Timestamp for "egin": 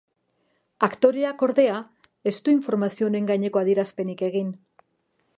4.29-4.49